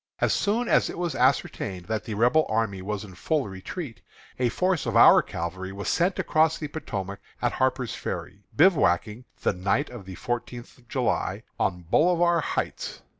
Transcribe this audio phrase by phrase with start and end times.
[0.19, 4.01] As soon as it was ascertained that the Rebel army was in full retreat,
[4.39, 9.53] a force of our cavalry was sent across the Potomac at Harper's Ferry, bivouacking, the
[9.53, 13.03] night of the fourteenth of July, on Bolivar Heights.